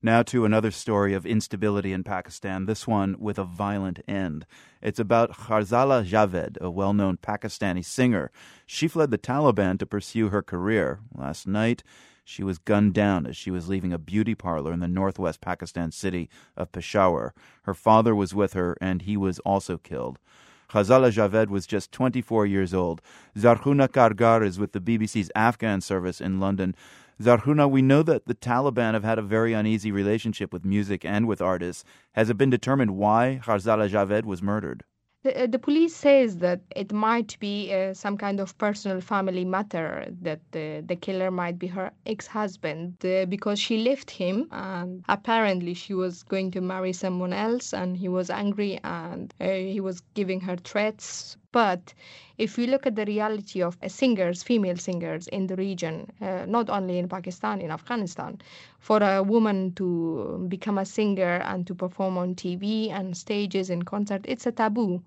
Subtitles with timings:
[0.00, 4.46] Now to another story of instability in Pakistan, this one with a violent end.
[4.80, 8.30] It's about Ghazala Javed, a well known Pakistani singer.
[8.64, 11.00] She fled the Taliban to pursue her career.
[11.12, 11.82] Last night,
[12.24, 15.90] she was gunned down as she was leaving a beauty parlor in the northwest Pakistan
[15.90, 17.34] city of Peshawar.
[17.62, 20.20] Her father was with her, and he was also killed.
[20.70, 23.00] Ghazala Javed was just 24 years old.
[23.36, 26.74] Zarghuna Kargar is with the BBC's Afghan service in London.
[27.20, 31.26] Zarghuna, we know that the Taliban have had a very uneasy relationship with music and
[31.26, 31.84] with artists.
[32.12, 34.84] Has it been determined why Ghazala Javed was murdered?
[35.24, 39.44] The, uh, the police says that it might be uh, some kind of personal family
[39.44, 45.04] matter that the, the killer might be her ex-husband uh, because she left him and
[45.08, 49.80] apparently she was going to marry someone else and he was angry and uh, he
[49.80, 51.92] was giving her threats but
[52.44, 56.70] if we look at the reality of singers, female singers in the region, uh, not
[56.70, 58.40] only in Pakistan, in Afghanistan,
[58.78, 63.86] for a woman to become a singer and to perform on TV and stages and
[63.86, 65.02] concert, it's a taboo.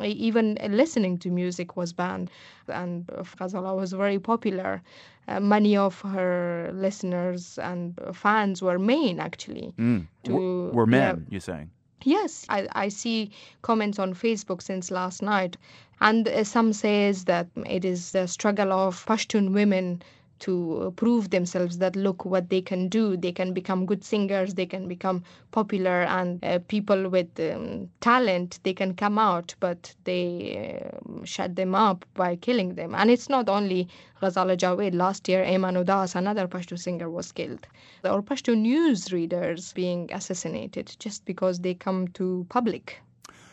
[0.00, 2.30] Even listening to music was banned,
[2.68, 4.80] and Ghazala was very popular.
[5.26, 9.74] Uh, many of her listeners and fans were men, actually.
[9.76, 10.06] Mm.
[10.26, 11.70] To, were men, yeah, you're saying?
[12.04, 13.30] Yes, I, I see
[13.62, 15.56] comments on Facebook since last night,
[16.00, 20.02] and uh, some says that it is the struggle of Pashtun women
[20.40, 23.16] to prove themselves that look what they can do.
[23.16, 28.60] They can become good singers they can become popular and uh, people with um, talent
[28.62, 32.94] they can come out but they uh, shut them up by killing them.
[32.94, 33.88] And it's not only
[34.22, 37.66] Ghazala Javed last year Ayman Udas another Pashto singer was killed.
[38.04, 43.00] Or Pashto news readers being assassinated just because they come to public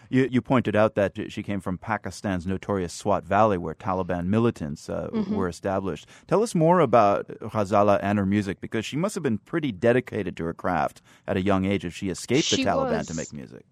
[0.09, 4.89] you, you pointed out that she came from Pakistan's notorious Swat Valley, where Taliban militants
[4.89, 5.35] uh, mm-hmm.
[5.35, 6.07] were established.
[6.27, 10.37] Tell us more about Ghazala and her music, because she must have been pretty dedicated
[10.37, 13.07] to her craft at a young age if she escaped she the Taliban was.
[13.07, 13.65] to make music.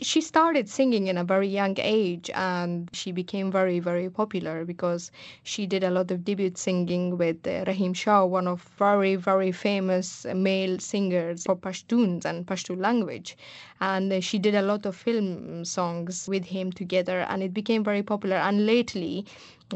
[0.00, 5.10] She started singing in a very young age and she became very, very popular because
[5.42, 9.52] she did a lot of debut singing with uh, Rahim Shah, one of very, very
[9.52, 13.36] famous male singers for Pashtuns and Pashto language.
[13.80, 17.84] And uh, she did a lot of film songs with him together and it became
[17.84, 18.36] very popular.
[18.36, 19.26] And lately,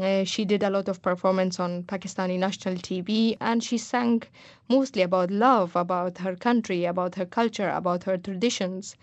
[0.01, 4.23] uh, she did a lot of performance on Pakistani national TV and she sang
[4.69, 8.95] mostly about love, about her country, about her culture, about her traditions.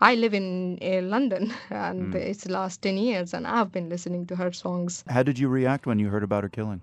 [0.00, 2.16] I live in uh, London and mm.
[2.16, 5.04] it's the last 10 years and I've been listening to her songs.
[5.08, 6.80] How did you react when you heard about her killing?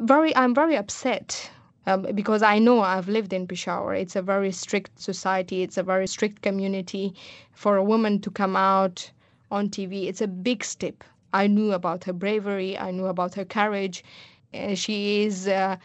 [0.00, 1.50] Very, I'm very upset.
[1.84, 3.94] Um, because I know I've lived in Peshawar.
[3.94, 7.12] It's a very strict society, it's a very strict community.
[7.54, 9.10] For a woman to come out
[9.50, 11.02] on TV, it's a big step.
[11.32, 14.04] I knew about her bravery, I knew about her courage.
[14.54, 15.78] Uh, she is a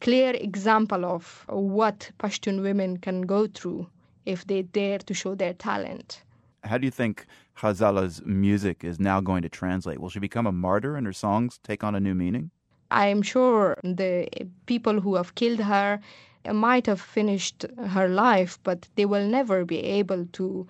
[0.00, 3.88] clear example of what Pashtun women can go through
[4.26, 6.22] if they dare to show their talent.
[6.64, 7.26] How do you think
[7.60, 9.98] Ghazala's music is now going to translate?
[9.98, 12.50] Will she become a martyr and her songs take on a new meaning?
[12.90, 14.28] I'm sure the
[14.66, 16.00] people who have killed her
[16.52, 20.66] might have finished her life, but they will never be able to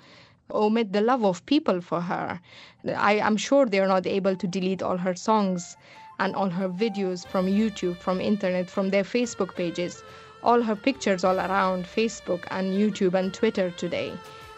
[0.50, 2.40] omit the love of people for her.
[2.84, 5.76] I, am sure they're not able to delete all her songs
[6.18, 10.02] and all her videos from YouTube, from internet, from their Facebook pages
[10.42, 14.12] all her pictures all around Facebook and YouTube and Twitter today.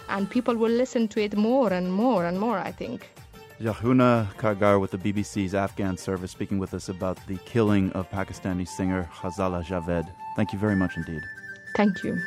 [0.09, 3.09] And people will listen to it more and more and more, I think.
[3.61, 8.67] Zarghuna Kargar with the BBC's Afghan service speaking with us about the killing of Pakistani
[8.67, 10.11] singer Ghazala Javed.
[10.37, 11.23] Thank you very much indeed.
[11.77, 12.19] Thank you.